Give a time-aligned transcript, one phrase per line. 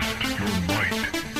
[0.00, 1.33] Test your might.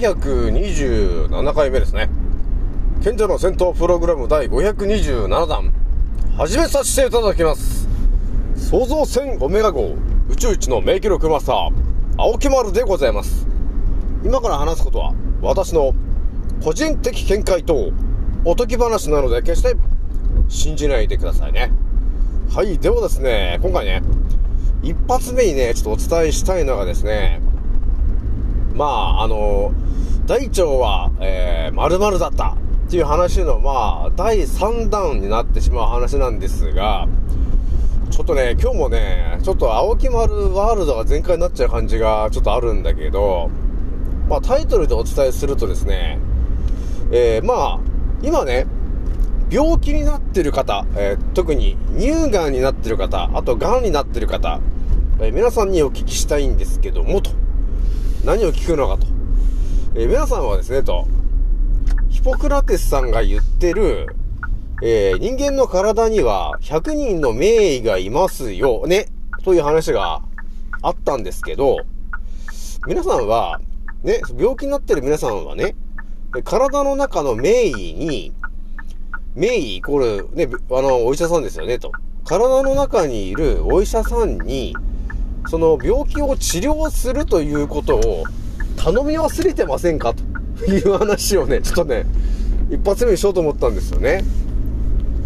[0.00, 2.08] 727回目ですね。
[3.02, 5.72] 賢者の戦闘プログラム第527弾。
[6.38, 7.86] 始めさせていただきます。
[8.56, 9.94] 創造船オメガ号
[10.30, 11.70] 宇宙一の名記録マスター、
[12.16, 13.46] 青木丸でございます。
[14.24, 15.12] 今から話すことは、
[15.42, 15.92] 私の
[16.64, 17.90] 個人的見解と
[18.46, 19.76] おとぎ話なので決して
[20.48, 21.72] 信じないでくださいね。
[22.54, 22.78] はい。
[22.78, 24.02] ではですね、今回ね、
[24.82, 27.42] 一発目にね、ちょっとお伝えしたいのがですね、
[28.74, 29.72] まあ、あの、
[30.30, 32.50] 大腸は、えー、〇〇だった
[32.86, 37.08] っていう話の、まあ、第3弾になってしまう話なんですが、
[38.12, 43.50] ちょっとね、今日もね、ちょっと青木丸ワールドが全開になっちゃう感じがちょっとあるんだけど、
[44.28, 46.20] まあ、タイトルでお伝えするとですね、
[47.10, 47.80] えー、まあ、
[48.22, 48.66] 今ね、
[49.50, 54.60] 病気になってる方、えー特に乳がんになってる方、あとがんになってる方、
[55.18, 57.32] えー皆さんにお聞きしたいんですけども、と。
[58.24, 59.19] 何を聞くのかと。
[59.92, 61.08] えー皆さんはですね、と、
[62.10, 64.06] ヒポクラテスさんが言ってる、
[64.84, 69.06] えー人間の体には100人の名医がいますよ、ね、
[69.42, 70.22] という話が
[70.80, 71.78] あったんですけど、
[72.86, 73.60] 皆さんは、
[74.04, 75.74] ね、病気になってる皆さんはね、
[76.44, 78.32] 体の中の名医に、
[79.34, 81.90] 名医イコール、ね、あの、お医者さんですよね、と。
[82.24, 84.76] 体の中にいるお医者さんに、
[85.48, 88.24] その病気を治療するということを
[88.82, 90.14] 頼み忘れてませんか？
[90.14, 92.06] と いう話をね、ちょっとね、
[92.70, 94.24] 一発目にしようと思ったんですよね。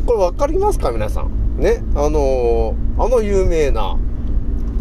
[0.07, 0.91] これわかりますか？
[0.91, 1.31] 皆さん。
[1.59, 3.97] ね、あのーあの有名な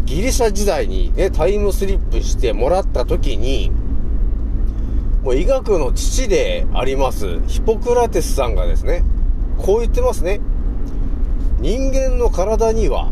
[0.04, 3.70] ギリシャ時代にね、タイムスリップしてもらった時に、
[5.22, 9.02] もう医学の父であります、ヒポクラテスさんがですね、
[9.58, 10.40] こう言ってますね。
[11.60, 13.08] 人間の体には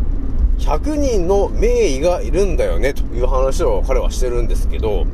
[0.58, 5.06] 100人の名医がいるんだよね、という話を彼はしてるんですけど、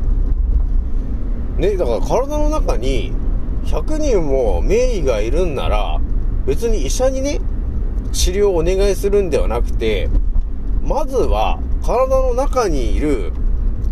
[1.59, 3.13] ね、だから体の中に
[3.65, 6.01] 100人も名医がいるんなら、
[6.47, 7.41] 別に医者にね、
[8.13, 10.09] 治療をお願いするんではなくて、
[10.83, 13.33] まずは体の中にいる、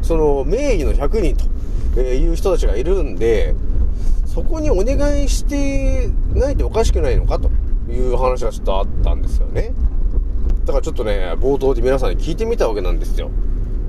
[0.00, 1.37] その名医の100人
[1.94, 3.55] という人たちがいるんで、
[4.26, 7.50] そこにお願いしてないとおかしくないのかと
[7.91, 9.72] いう話がちょっとあったんですよね。
[10.65, 13.31] だからちょっとね、冒頭で皆さんに聞いてみたわけなんですよ。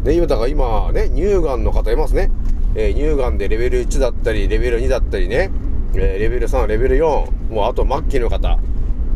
[0.04, 2.32] ね、今、だから今ね、乳がんの方いますね。
[2.80, 5.50] え乳がんでレベル1だったり、レベル2だったりね、
[5.96, 8.60] えレベル3、レベル4、もうあと末期の方、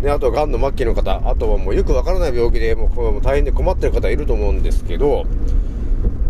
[0.02, 2.88] ね、あとがんの末期の方、あとはもうよくわからない病気でも
[3.20, 5.26] う大変で困ってる方いると思うんですけど、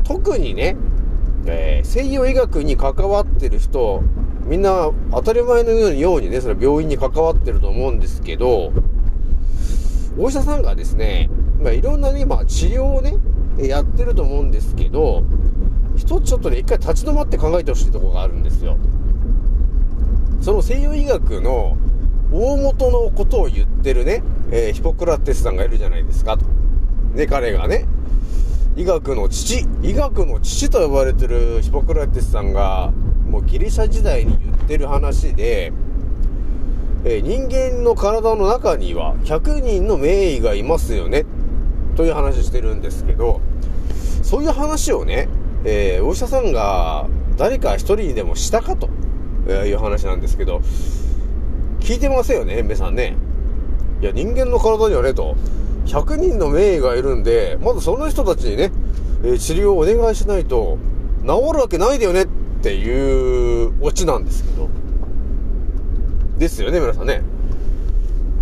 [0.04, 0.76] 特にね、
[1.46, 4.04] えー西洋医学に関わってる人、
[4.46, 8.74] みんな当たり前のようにね、それ病院に関わってると思うんですけど、
[10.18, 11.30] お医者さんがですね、
[11.64, 13.16] まあ、いろんなね、まあ、治療をね、
[13.58, 15.24] やってると思うんですけど、
[16.12, 18.78] 一つちょっとね、一回立ち止まって考えてほしいとこがあるんですよ。
[20.42, 21.78] その西洋医学の
[22.34, 24.22] 大元のことを言ってるね、
[24.52, 26.46] えーヒポクラテスさんがいるじゃないですか、と。
[27.16, 27.86] ね、彼がね、
[28.76, 32.92] 医学の父、医学の父と呼ばれてるヒポクラテスさんが、
[33.30, 35.72] もうギリシャ時代に言ってる話で、
[37.06, 41.26] えー人間の体の中には100人の名医がいますよね、
[41.96, 43.40] という話してるんですけど、
[44.22, 45.30] そういう話をね、
[45.64, 48.90] えーお医者さんが誰か一人にでもしたかと
[49.48, 50.62] えいう話なんですけど、
[51.80, 53.16] 聞いてませんよね、皆さんね。
[54.02, 55.36] いや、人間の体にはね、と、
[55.86, 58.72] 100人の名医がいるんで、まずその人たちにね、
[59.24, 60.78] え治療をお願いしないと、
[61.22, 62.28] 治るわけないだよねっ
[62.62, 64.70] ていうオチなんですけど。
[66.38, 67.22] ですよね、皆さんね。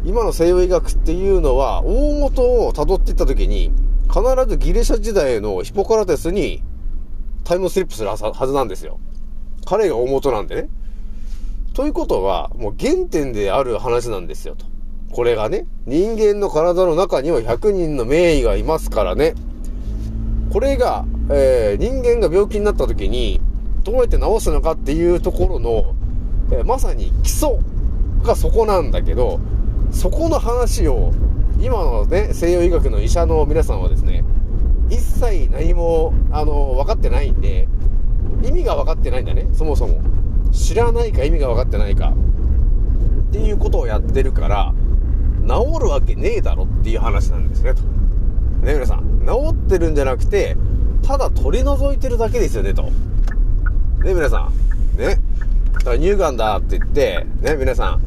[0.05, 3.71] 今の西洋医学っていうのは、大元を辿っていった時に、
[4.09, 6.63] 必ずギリシャ時代のヒポクラテスに
[7.43, 8.99] タイムスリップするはずなんですよ。
[9.65, 10.69] 彼が大元なんでね。
[11.73, 14.65] ということは、もう原点である話なんですよ、と。
[15.11, 19.33] これがね、人間の体の中には100人の名医がいますからね。
[20.51, 23.39] これが、えー、人間が病気になった時に、
[23.83, 25.95] どうやって治すのかっていうところの、
[26.51, 27.59] えーまさに基礎
[28.23, 29.39] がそこなんだけど、
[29.91, 31.11] そこの話を、
[31.59, 34.23] 今のね、西洋医学の医者の皆さんはですね、
[34.89, 37.67] 一切何も、あの、分かってないんで、
[38.43, 40.01] 意味が分かってないんだね、そもそも。
[40.51, 42.13] 知らないか意味が分かってないか。
[43.29, 44.73] っていうことをやってるから、
[45.47, 47.81] 治るわけねえだろっていう話なんですね、と。
[48.65, 49.25] ね、皆さん。
[49.25, 50.57] 治ってるんじゃなくて、
[51.03, 52.83] ただ取り除いてるだけですよね、と。
[52.83, 52.91] ね、
[54.13, 54.49] 皆さ
[54.95, 54.97] ん。
[54.97, 55.19] ね。
[55.73, 58.01] だから乳がんだって言って、ね、皆さん。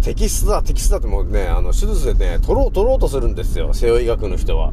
[0.00, 4.72] 摘出だ、摘出だってもうね、あの、手術でね、取ろう取ろうとするんですよ、西洋医学の人は。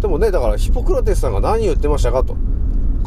[0.00, 2.36] でもね、だからヒポクラテスさんが何言ってましたかと。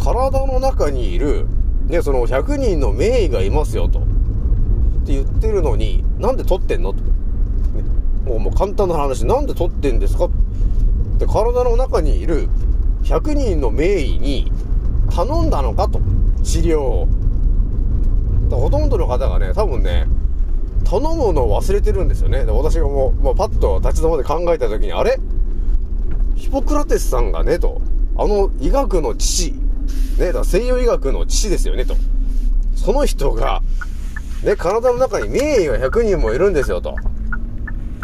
[0.03, 1.47] 体の中にいる、
[1.87, 3.99] ね、その100人の名医がいますよと。
[3.99, 4.01] っ
[5.05, 6.99] て言ってるのに、なんで取ってんのと。
[7.01, 7.11] ね、
[8.25, 10.29] もうもう簡単な話、なんで取ってんですかっ
[11.17, 12.49] て体の中にいる
[13.03, 14.51] 100人の名医に
[15.09, 16.01] 頼んだのかと。
[16.43, 17.07] 治療を。
[18.49, 20.07] ほとんどの方がね、多分ね、
[20.83, 22.43] 頼むのを忘れてるんですよね。
[22.43, 25.17] で私がもう、もうパッと立ち止まって考えた時に、あれ？
[26.41, 27.79] ヒポクラテスさんがね、と。
[28.17, 29.51] あの医学の父。
[29.51, 29.59] ね、
[30.17, 31.95] だから西洋医学の父ですよね、と。
[32.75, 33.61] その人が、
[34.43, 36.95] ね、体の中に名医が100人もいるんですよ、と。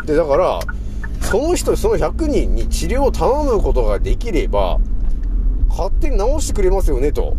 [0.06, 0.60] で、だから、
[1.22, 4.78] その人、その100人に治療を頼むことができれば、
[5.68, 7.36] 勝手に治してくれますよね、と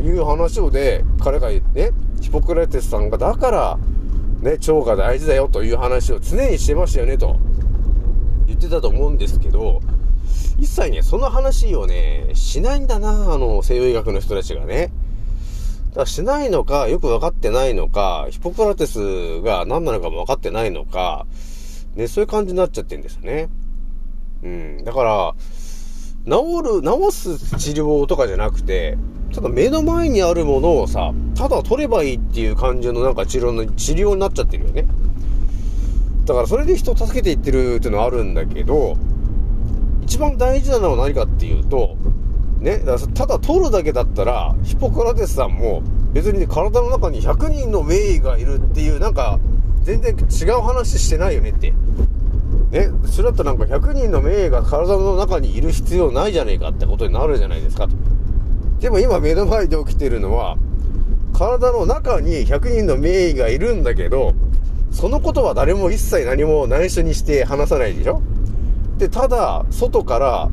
[0.00, 1.62] いう話をで、彼がね、
[2.20, 3.78] ヒポクラテスさんが、だから、
[4.40, 7.36] ね、腸が大事だよという話を常にしてましたよね、と
[8.48, 9.80] 言ってたと思うんですけど、
[10.58, 14.92] 一切ね、その話をね、しないんだな、あの、西洋医学の人たちがね。
[15.90, 21.26] だからしないのか、よく分かってないのか、ヒポクラテスが何なのかも分かってないのか、
[21.96, 23.48] ね、そういう感じになっちゃってるんですよね。
[24.42, 24.84] うん。
[24.84, 25.34] だから、
[26.24, 28.96] 治る、治す治療とかじゃなくて、
[29.34, 34.86] ただ目の前にあるものをさ、ただ取ればいいっていう感じのなんか治療の、治療になっちゃってるよね。
[36.24, 38.96] だからそれで人を助けていってるっていうのはあるんだけど、
[40.12, 41.96] 一番大事なのは何かっていうと、
[42.60, 45.82] ね、だただ取るだけだったら、ヒポクラテスさんも
[46.12, 49.40] 別に体の中に100人の名医がいるっていう、なんか、
[49.84, 51.70] 全然違う話してないよねって。
[51.70, 57.94] ね、それだったらなんか100人の名医が体の中にいる必要ないじゃねえかってことになるじゃないですかと。
[58.80, 60.58] でも今目の前で起きてるのは、
[61.32, 64.34] 体の中に100人の名医がいるんだけど、
[64.90, 68.20] そのことは誰も一切何も内緒にして話さないでしょ
[69.02, 70.48] で、ただ、外から、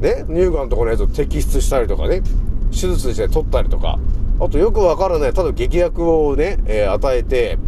[0.00, 2.20] ね、乳がんとかのやつを摘出したりとかね、
[2.72, 3.96] 手術して取ったりとか、
[4.40, 7.58] あとよくわからない、ただ劇薬をね、えー与えて、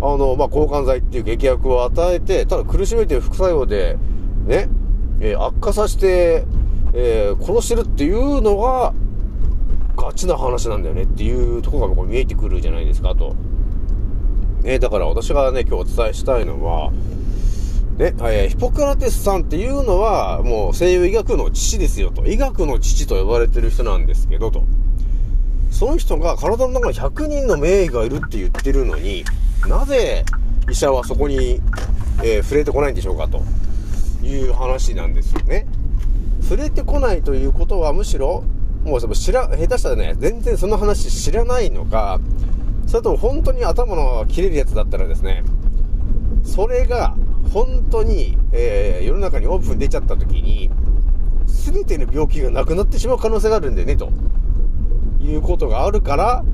[0.00, 3.98] あの、まあ、抗がん剤っていう劇薬を与えて、ただ苦しめて副作用で、
[4.46, 4.68] ね、
[5.18, 6.44] えー悪化させて、
[6.92, 8.94] えー殺してるっていうのが、
[9.96, 13.34] ガチな話なんだよねっていうところがこう見えてくるじゃないですか、と。
[14.62, 16.92] ね、だから私がね、今日お伝えしたいのは、
[17.96, 22.26] ね、えーヒポクラテスさんっていうのは、もう西洋医学の父ですよと。
[22.26, 24.64] 医学の父と呼ばれてる人なんですけど、と。
[25.70, 29.24] その人が体の中に100人の名医がいるって言ってるのに、
[29.68, 30.24] なぜ
[30.68, 31.60] 医者はそこに、
[32.22, 33.42] えー触れてこないんでしょうかと
[34.26, 35.66] いう話なんですよね。
[36.42, 38.42] 触れてこないということはむしろ、
[38.84, 42.20] もう知ら、下手したらね、全然その話知らないのか、
[42.88, 45.44] それとも本当に頭の切れるやつだったらですね、
[46.44, 47.16] それが
[47.52, 50.70] 本当に、えー世の中にオープン出ちゃった時に、
[51.46, 54.10] 全ての病気がなくなってしまう可能性があるんだよね、と
[55.20, 56.44] いうことがあるから、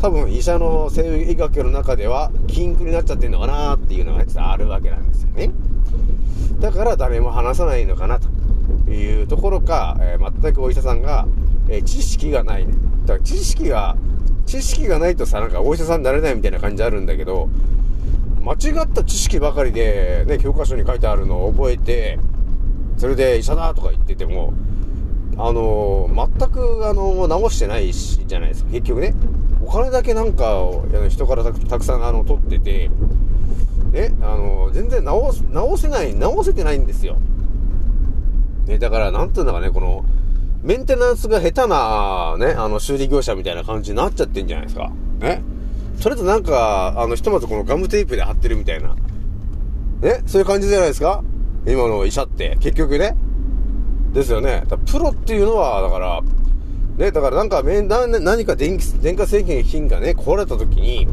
[0.00, 5.50] 多分医者の西洋医学の中では禁句になっちゃってんのかなっていうのが実はあるわけなんですよね。
[6.60, 8.28] だから誰も話さないのかなと
[8.90, 11.26] いうところか、えー全くお医者さんが、
[11.68, 12.74] えー知識がないね。
[13.04, 13.96] だから知識が、
[14.46, 17.48] 知識がないとさ、なんかお医者さんになれないみたいな感じあるんだけど、
[18.46, 22.16] 間違った知識ばかりで、ね、教科書に書いてあるのを覚えて、
[22.96, 24.54] それで医者だとか言ってても、
[25.36, 28.70] あの全く、あの直してないし、じゃないですか。
[28.70, 29.14] 結局ね。
[29.64, 30.64] お金だけなんか、
[31.08, 32.88] 人からたくさん、あの、取ってて、
[33.90, 37.16] ね、あの全然直す、直せない、直せてないんですよ。
[38.66, 40.04] ね、だから、なんていうのかね、この、
[40.62, 44.92] メンテナンスが下手な、ね、あの、修理業者みたいな感じになっちゃってんじゃないですか。
[45.18, 45.42] ね。
[45.98, 48.94] それとなんか、あの、ひとまずこのガムテープで貼ってるみたいな。
[50.02, 50.22] ね？
[50.26, 51.24] そういう感じじゃないですか？
[51.66, 53.16] 今の医者って、結局ね。
[54.12, 54.62] ですよね。
[54.68, 56.22] だプロっていうのは、だから、
[56.96, 61.08] ね、だからなんか、何か電気、電化製品がね、壊れた時に、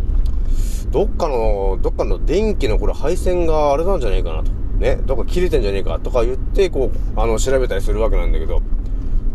[0.92, 4.52] どっかの、どっかの電気のこれ配線があれなんじゃないかなと。
[4.80, 8.62] ね、どっか切れてんじゃねえかとか言って、こう、あの、調べたりするわけなんだけど、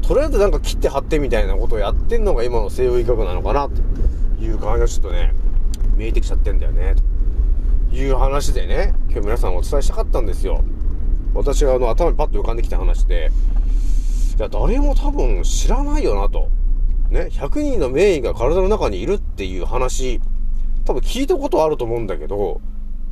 [0.03, 3.75] とりあえずなんか切って貼ってみたいなことをやってんのが今の西洋医学なのかな、と
[4.41, 5.35] いう感じがちょっとね、
[5.97, 6.95] 見えてきちゃってんだよね、
[7.91, 10.63] という話でね、今日皆さんお伝えしたかったんですよ。
[11.35, 13.31] 私があの、頭にパッと浮かんできた話で、
[14.39, 16.49] いや、誰も多分知らないよなと。
[17.11, 20.21] ね、100人の名医が体の中にいるっていう話、
[20.85, 22.61] 多分聞いたことあると思うんだけど、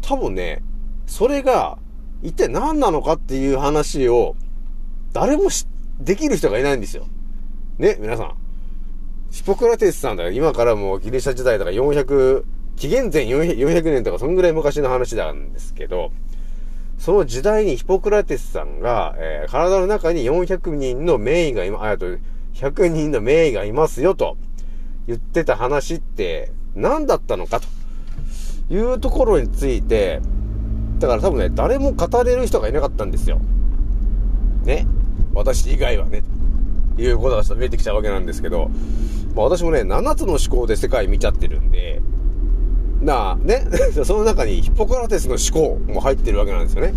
[0.03, 0.63] 多分ね、
[1.07, 1.79] それが
[2.23, 4.37] 一体何なのかっていう話を、
[5.13, 5.49] 誰も、
[5.99, 7.07] できる人がいないんですよ。
[7.79, 8.46] ね、皆さん。
[9.31, 12.45] ヒポクラテスさんだから今からもうギリシャ時代だか400、
[12.77, 16.13] 紀元前400 400年とかそんぐらい昔の話なんですけど、
[16.99, 22.07] その時代にヒポクラテスさんが、えー体の中に400人の名医がいま、あと、
[22.55, 24.37] 100人の名医がいますよと
[25.07, 30.21] 言ってた話って何だったのかというところについて、
[30.99, 33.41] だから多分ね、誰も語れる人がいなかったんですよ。
[34.65, 34.87] ね。
[35.35, 36.23] 私以外はね。
[36.97, 38.71] ということが見えてきちゃうわけなんですけど、
[39.37, 42.01] まあ私もね、7つの思考で世界見ちゃってるんで、
[43.03, 43.67] なあ、ね？
[44.05, 46.95] その中にヒポクラテスの思考も入ってるわけなんですよね。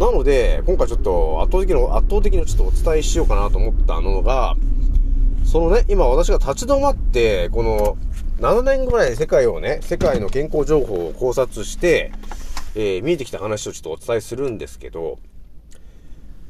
[0.00, 4.56] なので、今回ちょっと圧倒的の、圧倒的にちょっとお伝えしようかなと思ったのが、
[5.44, 7.96] そのね、今私が立ち止まって、この、
[8.40, 12.12] 7年ぐらい世界をね、世界の健康情報を考察して、
[12.74, 15.18] えー見えてきた話をちょっとお伝えするんですけど、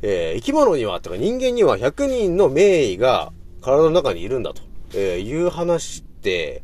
[0.02, 6.62] えー生き物には、とか人間には100人の名医が体の中にいるんだと、えーいう話って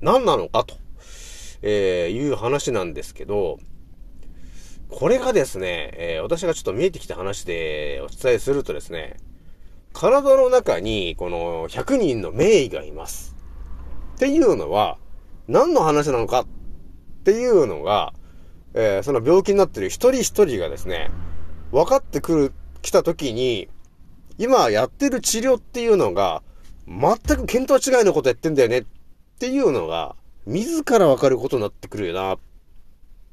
[0.00, 0.76] 何なのかと、
[1.62, 3.58] えーいう話なんですけど、
[4.88, 9.16] これがですね、えー私がちょっと見えてきた話でお伝えするとですね、
[9.92, 13.34] 体の中にこの100人の名医がいます。
[14.16, 14.98] っていうのは、
[15.46, 16.40] 何の話なのか？
[16.40, 16.46] っ
[17.24, 18.12] ていうのが、
[18.74, 21.10] えーその病気になってる一人一人がですね、
[21.72, 23.68] 分かってくる、来た時に、
[24.38, 26.42] 今やってる治療っていうのが、
[26.88, 28.84] 全く見当違いのことやってんだよねっ
[29.38, 30.16] ていうのが、
[30.46, 32.38] 自ら分かることになってくるよな、っ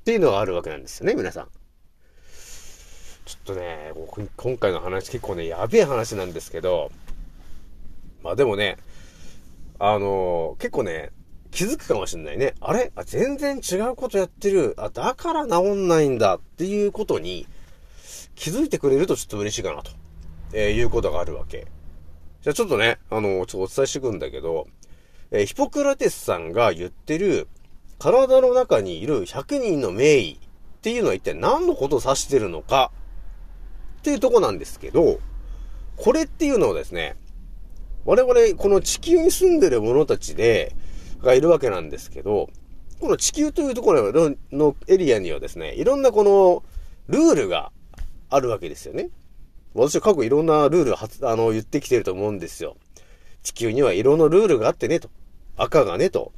[0.03, 1.47] ていうのがあるわけなんですよね、皆さん。
[3.25, 6.91] ちょっとね、こ今回の話結構ね、やべえ話なんですけど、
[8.21, 8.77] まあでもね、
[9.79, 11.11] あの結構ね、
[11.49, 12.53] 気づくかもしれないね。
[12.59, 12.91] あれ？
[12.95, 14.75] あ全然違うことやってる。
[14.77, 17.47] あ、だから治んないんだっていうことに
[18.35, 19.91] 気づいてくれるとちょっと嬉しいかなと、
[20.53, 21.65] えーいうことがあるわけ。
[22.45, 24.67] じゃあちょっとね、あのちょっとお伝えしていくんだけど、
[25.31, 27.47] えーヒポクラテスさんが言ってる
[27.97, 32.91] 体の中にいる100人の名医っていうのは一体何のことを指してるのか
[33.97, 35.17] っていうとこなんですけど、
[35.95, 37.15] これっていうのはですね、
[38.05, 40.75] 我々、この地球に住んでる者たちで、
[41.23, 42.51] がいるわけなんですけど、
[42.99, 44.13] この地球というところ
[44.51, 46.63] のエリアにはですね、いろんなこの
[47.07, 47.71] ルールが
[48.29, 49.09] あるわけですよね。
[49.75, 52.77] 私は過去いろんなルールをはつあの言ってきてると思うんですよ。
[53.43, 55.09] 地球には色のルールがあってねと。
[55.57, 56.31] 赤がねと。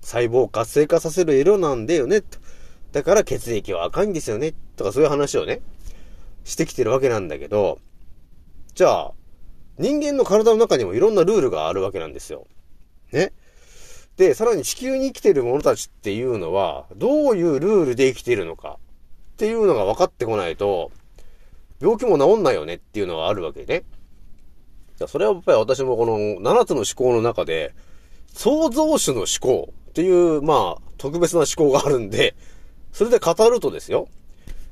[0.00, 2.38] 細胞を活性化させる色なんだよねと。
[2.92, 4.54] だから血液は赤いんですよね。
[4.76, 5.60] とかそういう話をね、
[6.44, 7.80] してきてるわけなんだけど、
[8.74, 9.12] じゃあ、
[9.78, 12.46] 人間の体の中にもいろんなルールがあるわけなんですよ。
[13.12, 13.32] ね。
[14.16, 18.78] で、さらに地球に生きてる者たちっていうのは、どういうルールで生きているのか
[19.32, 20.92] っていうのが分かってこないと、
[21.84, 23.84] 病気も治んないよねっていうのがあるわけね。
[25.06, 27.74] それはやっぱり私もこの7つの思考の中で、
[28.32, 32.34] 創造主の思考っていう、まあ、特別な思考があるんで、
[32.92, 34.08] それで語るとですよ、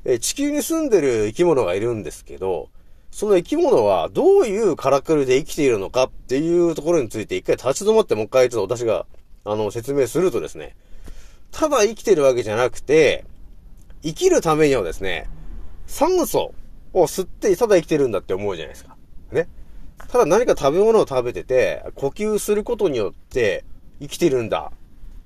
[0.05, 2.69] え地球に住んでる生き物がいるんですけど、
[3.11, 9.05] その生き物はどういうカラクルで生きているのかっていうところについて一回立ち止まってもう一回ちょっと私が、
[9.45, 10.75] あの、説明するとですね、
[11.51, 13.25] ただ生きてるわけじゃなくて、
[14.01, 15.29] 生きるためにはですね、
[15.85, 16.55] 酸素
[16.93, 18.95] を吸ってただ生きてるんだって思うじゃないですか。
[19.31, 19.47] ね。
[20.09, 23.65] ただ何か食べ物を食べてて、呼吸することによって
[23.99, 24.71] 生きてるんだ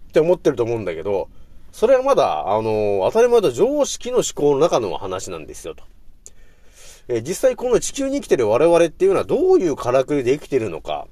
[0.09, 1.29] って思ってると思うんだけど、
[1.71, 5.83] それはまだ、あの当たり前と常識の思考の中の話なんですよと。
[7.09, 11.07] え実際この地球に生きてる我々っていうのはどういうからくりで生きてるのか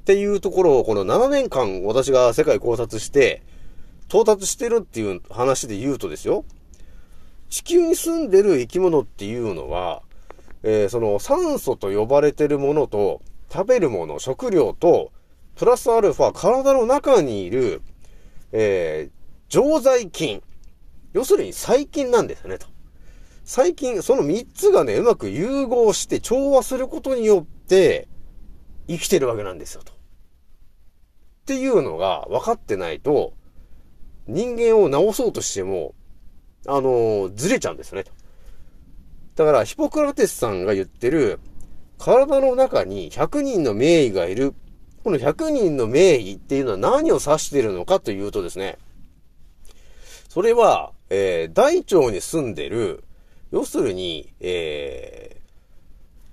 [0.00, 3.42] っていうところをこの7年間私が世界考察して
[4.08, 6.44] 到達してるっていう話で言うとですよ。
[7.50, 10.02] 地球に住んでる生き物っていうのは、
[10.62, 15.12] えーその酸素と呼ばれてるものと食べるもの、食料と、
[15.56, 17.82] プラスアルファ体の中にいる、
[18.52, 20.40] えー常在菌
[21.12, 22.66] 要するに細菌なんですよね、と。
[23.44, 28.06] 細菌、その3つがね、うまく融合して調和することによって、
[28.86, 29.92] 生きてるわけなんですよ、と。
[29.92, 29.96] っ
[31.46, 33.32] ていうのが分かってないと、
[34.28, 35.94] 人間を治そうとしても、
[36.66, 38.12] あのずれちゃうんですよね、と。
[39.36, 41.40] だから、ヒポクラテスさんが言ってる、
[41.98, 44.54] 体の中に100人の名医がいる。
[45.02, 48.78] この100人の名医っていうのは何を指しているのかというとですね、
[50.28, 53.02] それは、えー大腸に住んでる、
[53.50, 55.40] 要するに、えー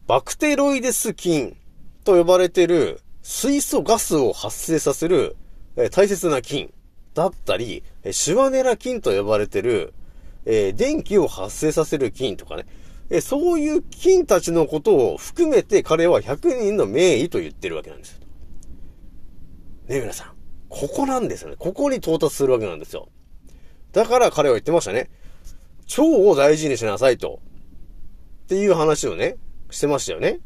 [0.07, 1.57] バクテロイデス菌
[2.05, 5.35] と呼ばれてる水素ガスを発生させる、
[5.75, 6.73] えー大切な菌
[7.13, 9.93] だったり、シュワネラ菌と呼ばれてる、
[10.49, 12.65] えー電気を発生させる菌とかね、
[13.09, 18.19] えーそういう菌たちのことを含めて彼は100人の名医と言ってるわけなんですよ。
[19.87, 20.31] ね皆さん。
[20.69, 21.55] ここなんですよね。
[21.59, 23.09] ここに到達するわけなんですよ。
[23.91, 25.09] だから彼は言ってましたね。
[25.97, 27.39] 腸を大事にしなさいと。
[28.45, 29.35] っていう話をね、
[29.69, 30.39] してましたよね。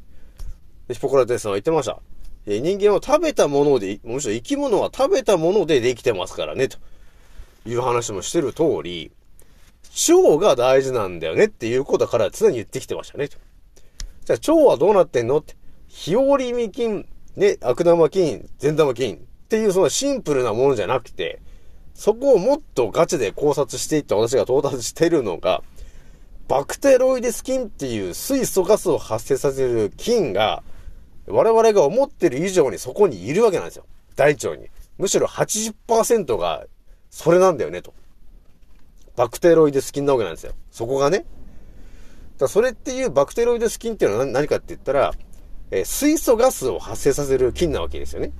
[0.91, 2.00] ヒポクラテスさんは言ってました。
[2.46, 6.77] 人間は食べたもので、むしろ生き物は食べたものでできてますからね、と
[7.67, 9.12] いう話もしてる通り、
[10.10, 15.40] 腸が大事なんだよねっていうことは彼は常に言ってきてましたね、じゃあ腸はどうなってんの？
[15.40, 15.56] って。
[15.88, 17.06] 日和見菌、
[17.36, 19.20] ね、悪玉菌、善玉菌っ
[19.50, 21.42] ていうそのシンプルなものじゃなくて、
[21.94, 25.62] そこをもっとガチで考察していって私が到達してるのが、
[26.48, 30.64] バクテロイデス菌っていう水素ガスを発生させる菌が、
[31.28, 33.86] 我々が思ってる以上にそこにいるわけなんですよ。
[34.16, 34.68] 大腸に。
[34.98, 36.66] むしろ80%が
[37.10, 37.94] それなんだよね、と。
[39.15, 40.53] バクテロイデス菌なわけなんですよ。
[40.72, 41.25] そこがね。
[42.38, 45.13] だそれっていうバクテロイデス菌っていうのは何かって言ったら、
[45.70, 48.32] えー水素ガスを発生させる菌なわけですよね。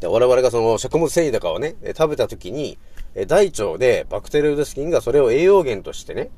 [0.00, 2.78] で我々がその食物繊維とかをね、食べた時に、
[3.14, 6.30] え大腸でバクテロイデス菌がそれを栄養源としてね、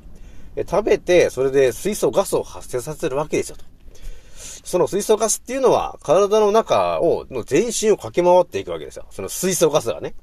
[0.55, 3.65] え食べて、それで水素ガスを発生させるわけですよと。
[4.63, 9.05] その水素ガスっていうのは、体の中を、の全身を駆け回っていくわけですよ。
[9.11, 10.15] その水素ガスがね。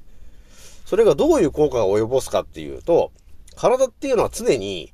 [0.92, 3.12] それがどういう効果を及ぼすかっていうと、
[3.57, 4.92] 体っていうのは常に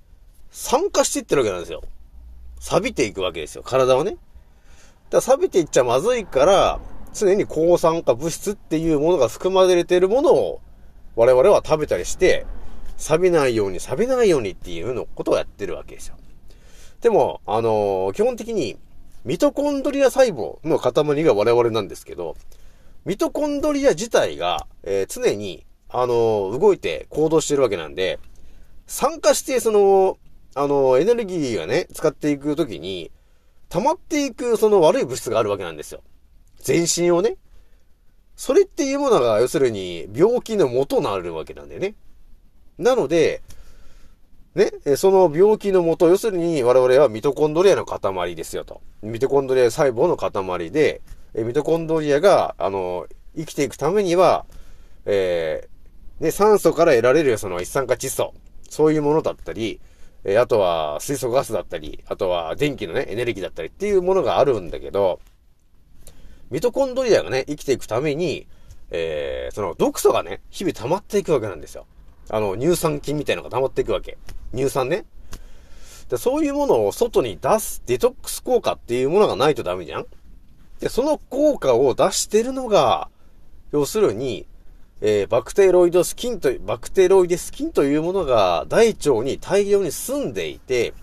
[0.48, 1.82] 酸化していってるわけなんですよ。
[2.60, 3.64] 錆びていくわけですよ。
[3.64, 4.12] 体はね。
[4.12, 4.20] だか
[5.10, 6.78] ら錆びていっちゃまずいから、
[7.12, 10.60] 常に抗酸化物質っていうものが含まれているものを
[11.16, 12.46] 我々は食べたりして、
[12.96, 16.14] 錆びないように錆びないようにっていうのことをやってるわけですよ。
[17.00, 18.78] でも、あのー基本的に
[19.24, 22.36] ミトコンドリア細胞の塊が我々なんですけど、
[23.04, 28.18] ミトコンドリア自体が、えー常に、あの動いて行動してるわけなんで、
[28.86, 30.18] 酸化して、その、
[30.54, 33.10] あのエネルギーがね、使っていくときに、
[33.68, 36.00] 溜まっていくその悪い物質があるわけなんですよ。
[36.60, 37.36] 全身をね。
[38.34, 41.94] それっていうものが、要するに、病気の元になるわけなんだよね。
[42.78, 43.42] なので、
[44.54, 48.80] ね、その病気の元、要するに我々はミトコンドリアの塊ですよと。
[49.02, 51.00] ミトコンドリア細胞の塊で、
[51.34, 54.46] ミトコンドリアが、あの、生きていくためには、
[55.04, 55.77] えー
[56.20, 58.34] ね、酸素から得られるその一酸化窒素、
[58.68, 59.80] そういうものだったり、
[60.24, 65.20] えあとは水素ガスだったり、あとは電気のね、エネルギーだったりっていうものがあるんだけど、
[66.50, 68.46] ミトコンドリアがね、生きていくために、
[68.90, 71.86] えー、その毒素がね、日々溜まっていくわけなんですよ。
[72.30, 74.18] あの、乳酸菌みたいなのが溜まっていくわけ。
[74.54, 75.04] 乳酸ね。
[76.08, 80.06] で、そういうものを外に出すデトックス効果っていうものがないとダメじゃん
[80.80, 83.08] で、その効果を出してるのが、
[83.72, 84.46] 要するに、
[85.00, 90.94] えーバクテロイドス菌と、バクテロイデス菌というものが大腸に大量に住んでいて、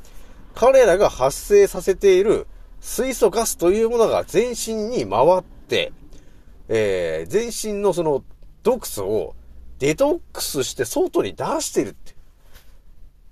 [0.53, 2.47] 彼らが発生させている
[2.81, 5.93] 水素ガスというものが全身に回って、
[6.67, 8.23] えー全身のその
[8.63, 9.35] 毒素を
[9.79, 12.15] デトックスして外に出してるって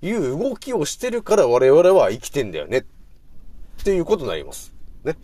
[0.06, 2.78] いう動きをしてるから我々は生きてんだよね。
[2.78, 2.84] っ
[3.84, 4.72] ていうことになります。
[5.04, 5.16] ね。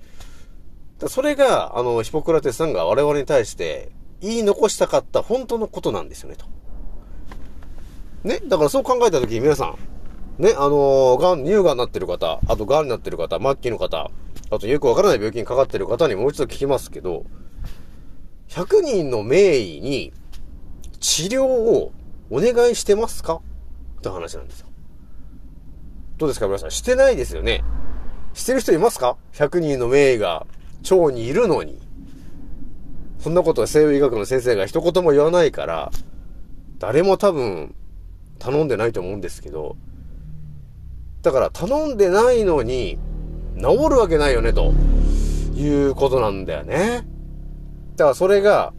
[1.06, 6.46] それが、あの、ヒポクラテスさんが我々に対して言い残したかった本当のことなんですよね、と。
[8.24, 8.40] ね。
[8.46, 9.74] だからそう考えたとき皆さ
[10.38, 14.10] ん、ね、あのー、がん、乳がんになってる方、あとがんになってる方、末期の方、
[14.50, 17.24] あとよくわからない病気にかかってる方にもう一度聞きますけど、
[18.48, 20.12] 100人の名医に
[20.98, 21.92] 治療を
[22.30, 23.40] お願いしてますか？
[23.98, 24.66] って話なんですよ。
[26.18, 27.64] どうですか皆さん、してないですよね。
[28.34, 30.46] してる人いますか ?100 人の名医が
[30.90, 31.78] 腸にいるのに。
[33.20, 35.90] そんなことは西洋医学の先生が一言も言わないから、
[36.78, 37.74] 誰も多分
[38.38, 39.76] 頼んでないと思うんですけど、
[41.20, 42.98] だから頼んでないのに
[43.58, 44.72] 治るわけないよね、と
[45.54, 47.06] いうことなんだよね。
[47.96, 48.72] だからそれが、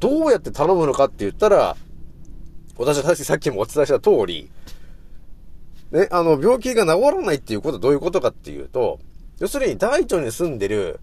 [0.00, 1.76] どうやって頼むのかって言ったら、
[2.76, 4.50] 私は確かさっきもお伝えした通り、
[5.92, 8.98] ね、あの、病気が治らないっていうことはどういうことかっていうと、
[9.38, 10.98] 要するに大腸に住んでる、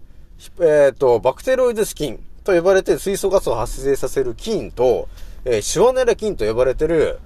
[0.60, 5.08] えっ、と、バクテロイデス菌と呼ばれて水素ガスを発生させる菌と、
[5.46, 7.18] えーシワネラ菌と呼ばれてる、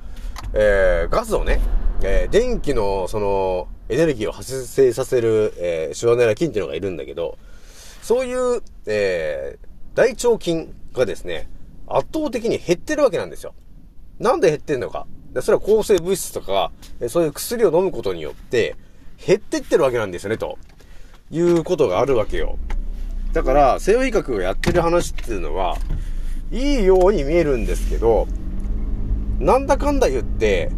[0.54, 1.60] えーガスをね、
[2.02, 7.36] えー電気の、その、エネルギーを発生させる、えーシワネラ菌っていうのがいるんだけど、
[8.02, 11.50] そういう、えー大腸菌がですね、
[11.88, 13.52] 圧倒的に減ってるわけなんですよ。
[14.20, 15.08] なんで減ってんのか。
[15.42, 16.70] それは抗生物質とか、
[17.08, 18.76] そういう薬を飲むことによって、
[19.26, 20.56] 減ってってるわけなんですよね、と
[21.32, 22.58] いうことがあるわけよ。
[23.32, 25.76] だから、西洋医学がやってる話っていうのは、
[26.50, 28.26] いいように見えるんですけど、
[29.38, 30.70] なんだかんだ言って、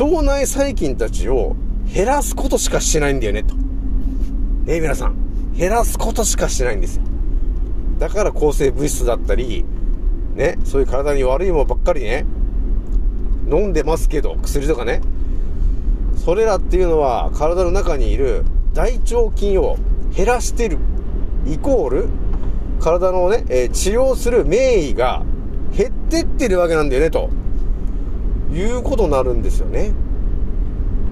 [0.00, 1.56] 腸内細菌たちを
[1.92, 3.54] 減らすことしかしないんだよね、と。
[4.66, 5.16] ね皆さん。
[5.56, 7.02] 減らすことしかしないんですよ。
[7.98, 9.64] だから抗生物質だったり、
[10.36, 12.24] ね、そういう体に悪いものばっかりね、
[13.50, 15.00] 飲んでますけど、薬とかね。
[16.24, 18.44] それらっていうのは体の中にいる
[18.74, 19.78] 大腸菌を
[20.14, 20.78] 減らしてる。
[21.46, 22.08] イコール、
[22.80, 25.22] 体のね、えー治療する名医が
[25.76, 27.30] 減ってってるわけなんだよね、と。
[28.52, 29.92] いうことになるんですよね。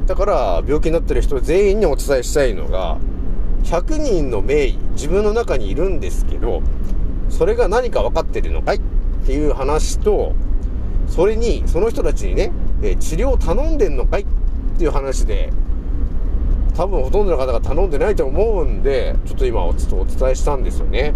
[0.06, 2.98] だから、病気になってる人全員にお伝えしたいのが、
[3.64, 6.62] 100人の名医、自分の中にいるんですけど、
[7.28, 8.76] それが何か分かってるのかい？
[8.76, 8.80] っ
[9.26, 10.34] ていう話と、
[11.08, 14.22] それに、その人たちにね、えー治療を頼んでんのかい？
[14.22, 14.26] っ
[14.78, 15.52] ていう話で、
[16.76, 21.14] 多分ほとんどの方が頼んでないと思うんで、ちょっと今おちょっとお伝えしたんですよね。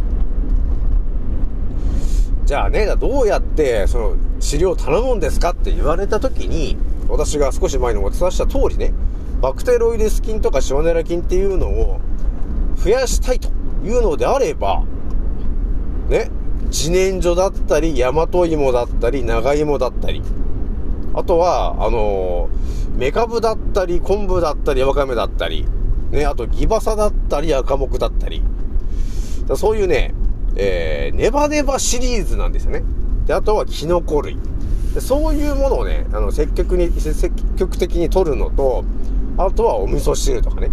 [2.46, 6.76] じゃあね、どうやってその治療を頼むんですかって言われた時に、
[7.08, 8.94] 私が少し前にお伝えした通りね、
[9.42, 12.00] バクテロイデス菌とかシワネラ菌っていうのを
[12.76, 13.48] 増やしたいと
[13.84, 14.82] いうのであれば、
[16.08, 16.30] ね、
[16.68, 20.22] 自然薯だったり、大和芋だったり、長芋だったり、
[21.12, 25.64] あとは、あのー、メカブだったり、昆布だったり、わかめだったり、
[26.10, 28.42] ね、あとギバサだったり、赤木だったり、
[29.46, 30.12] だそういうね、
[30.54, 32.82] えー、ネバネバシリーズなんですよね。
[33.24, 34.36] で、あとはキノコ類。
[34.92, 38.84] でそういうものをね、あの、積極に、積極的に取るのと、
[39.38, 40.68] あとはお味噌汁とかね。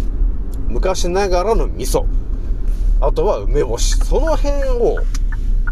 [0.68, 2.04] 昔ながらの味噌。
[3.00, 3.96] あとは梅干し。
[4.04, 4.98] その辺を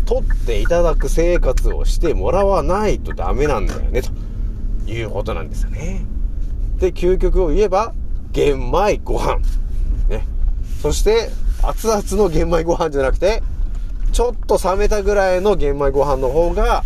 [0.06, 4.10] 取っていただく生活をしてもらわないとダメなんだよね、と
[4.90, 6.15] いうことなんですよね。
[6.78, 7.92] で、究極を言えば、
[8.32, 9.38] 玄米ご飯。
[10.08, 10.26] ね。
[10.82, 11.30] そして、
[11.62, 13.42] 熱々の玄米ご飯じゃなくて、
[14.12, 16.84] ちょっと冷めたぐらいの玄米ご飯の方が、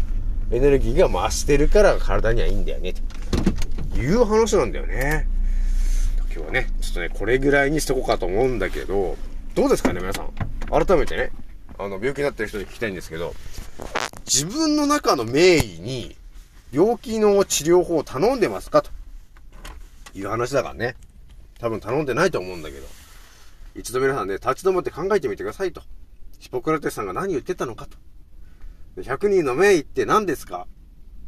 [0.50, 2.94] エネルギーが増してるから体にはいいんだよね、
[3.92, 5.28] という話なんだよね。
[6.32, 9.16] 今日はね、ちょっとね、これぐらいにしとこうかと思うんだけど、
[9.54, 10.30] どうですかね、皆さん。
[10.70, 11.32] 改めてね、
[11.78, 13.34] あの、病気になってる人に聞きたいんですけど、
[14.24, 16.16] 自分の中の名医に、
[16.72, 18.90] 病気の治療法を頼んでますかと
[20.14, 20.96] いう話だからね。
[21.58, 22.86] 多分頼んでないと思うんだけど。
[23.74, 25.82] 一度皆さんね、立ち止まって考えてみてくださいと。
[26.38, 27.98] ヒポクラテスさんが何言ってたのかと。
[28.96, 30.66] 100人の名医って何ですか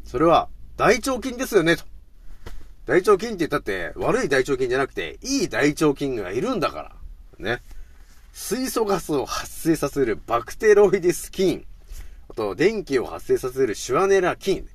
[0.05, 1.85] それは大腸菌ですよねと。
[2.87, 6.93] 大腸菌って言ったって悪い大腸菌じゃなくていい大腸菌がいるんだから。
[7.39, 7.63] ね。
[8.33, 11.65] 水素ガスを発生させるバクテロイデス菌。
[12.29, 14.67] あと電気を発生させるシュワネラ菌。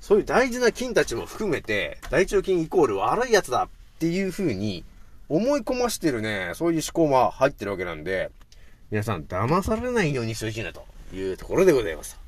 [0.00, 4.84] そういう大事な菌たちも含めて大腸菌イコール悪いやつだっていう風に
[5.28, 8.30] 思い込ましてるね、そういう思考も入ってるわけなんで、
[8.90, 12.18] 皆さん騙されないようにしてほしいなというところでございます。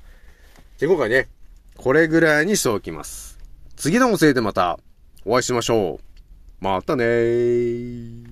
[0.79, 1.29] で、今回ね、
[1.77, 3.39] これぐらいにしておきます。
[3.77, 4.79] 次の音声でまた
[5.25, 6.65] お会いしましょう。
[6.65, 8.30] またねー。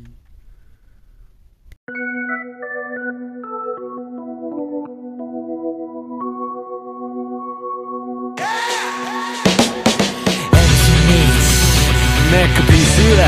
[12.30, 13.24] メックピースだ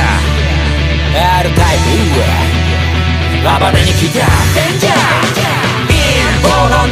[1.40, 1.76] R タイ
[2.12, 2.20] プ
[3.46, 4.20] は暴れに来た
[4.54, 4.94] デンジャー
[5.88, 5.96] イ
[6.36, 6.84] ンボロ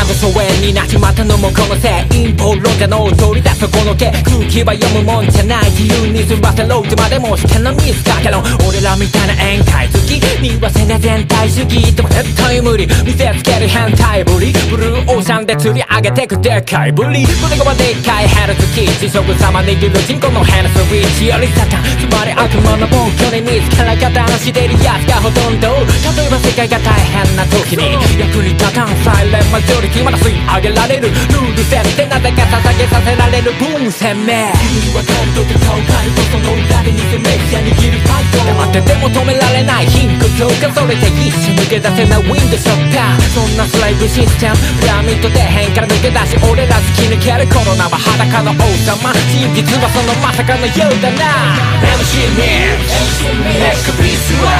[0.00, 51.58] 俺が丘の疎遠になっちまったのもこのせい陰謀論家の取り出すこの毛空気は読むもんじゃない自由に済ませろってまでもしてのミスかけろ俺らみたいな宴会好き見忘れ全体主義でも絶対無理見せつける変態ぶりブルーオーシャンで釣り上げてくでかいぶり胸がまでっかいヘルツキー地食様握る人口のヘルスウィッチよりサタンつまり悪魔の暴挙に自ら加担してるやつがほとんど例えば世界が大変な時に役に立たんサイレンマジョリティまだ吸い上げられるルール設定なぜか捧げさせられるブーム鮮明君にわかるとか分かるとその裏で偽メディア握るファイト黙ってても止められない貧屈そうかそれで一緒抜け出せないウィンドショッターそんなスライブシステムピラミッド底辺から抜け出し俺ら突き抜けるコロナは裸の王様真実はそのまさかのようだな
[51.98, 54.54] MC ミックスネックピースは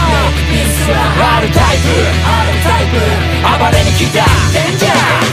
[1.40, 2.20] R タイプ
[3.40, 5.29] 暴れに来たデンジャー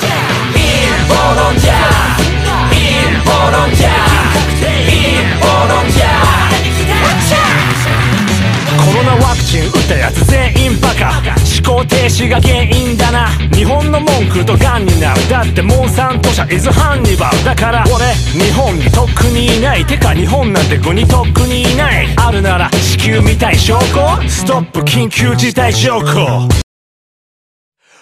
[11.67, 13.27] 思考停止が原因だな。
[13.53, 15.29] 日本の文句とガンになる。
[15.29, 17.43] だってモンサント社イズハンニバル。
[17.43, 22.07] だから俺日本にとっくにいないてか日本なんて国とっくにいない。
[22.17, 24.29] あるなら地球みたい証拠。
[24.29, 24.79] ストップ。
[24.81, 26.47] 緊急事態証拠。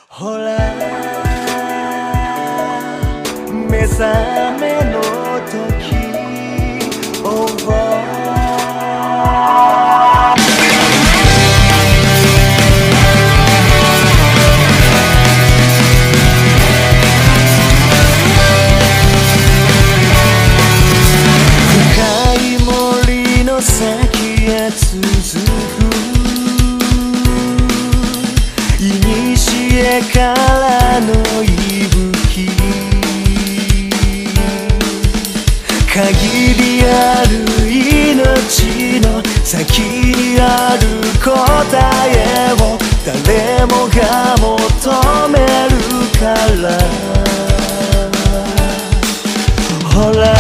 [0.10, 0.85] ほら。
[3.84, 4.55] 目
[39.58, 40.82] 先にある
[41.24, 41.32] 答
[42.10, 44.50] えを誰もが求
[45.30, 45.40] め
[45.70, 45.80] る
[46.20, 46.24] か
[46.62, 46.76] ら。
[49.90, 50.35] ほら